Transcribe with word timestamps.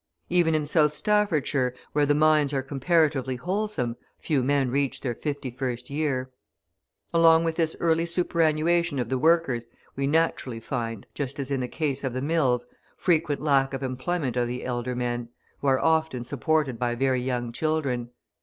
Even 0.31 0.55
in 0.55 0.65
South 0.65 0.95
Staffordshire, 0.95 1.75
where 1.93 2.07
the 2.07 2.15
mines 2.15 2.53
are 2.53 2.63
comparatively 2.63 3.35
wholesome, 3.35 3.97
few 4.17 4.41
men 4.41 4.71
reach 4.71 5.01
their 5.01 5.13
fifty 5.13 5.51
first 5.51 5.91
year. 5.91 6.31
Along 7.13 7.43
with 7.43 7.53
this 7.53 7.75
early 7.79 8.07
superannuation 8.07 8.97
of 8.97 9.09
the 9.09 9.19
workers 9.19 9.67
we 9.95 10.07
naturally 10.07 10.59
find, 10.59 11.05
just 11.13 11.37
as 11.37 11.51
in 11.51 11.59
the 11.59 11.67
case 11.67 12.03
of 12.03 12.13
the 12.13 12.21
mills, 12.23 12.65
frequent 12.97 13.41
lack 13.41 13.75
of 13.75 13.83
employment 13.83 14.35
of 14.35 14.47
the 14.47 14.65
elder 14.65 14.95
men, 14.95 15.29
who 15.59 15.67
are 15.67 15.79
often 15.79 16.23
supported 16.23 16.79
by 16.79 16.95
very 16.95 17.21
young 17.21 17.51
children. 17.51 18.09